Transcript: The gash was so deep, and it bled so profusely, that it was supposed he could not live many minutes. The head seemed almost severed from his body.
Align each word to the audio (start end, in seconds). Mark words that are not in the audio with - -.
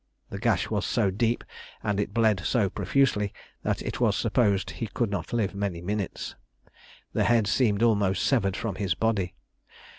The 0.31 0.39
gash 0.39 0.71
was 0.71 0.83
so 0.83 1.11
deep, 1.11 1.43
and 1.83 1.99
it 1.99 2.11
bled 2.11 2.39
so 2.43 2.71
profusely, 2.71 3.31
that 3.61 3.83
it 3.83 3.99
was 4.01 4.15
supposed 4.15 4.71
he 4.71 4.87
could 4.87 5.11
not 5.11 5.31
live 5.31 5.53
many 5.53 5.79
minutes. 5.79 6.33
The 7.13 7.25
head 7.25 7.45
seemed 7.45 7.83
almost 7.83 8.23
severed 8.25 8.57
from 8.57 8.77
his 8.77 8.95
body. 8.95 9.35